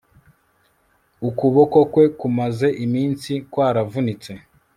ukuboko 1.29 1.77
kwe 1.91 2.05
kumaze 2.17 2.67
iminsi 2.85 3.31
kwaravunitse 3.51 4.31